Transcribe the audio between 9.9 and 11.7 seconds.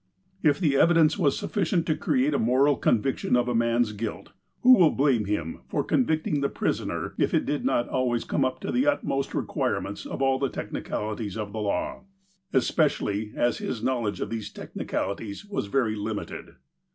of all the technicalities of the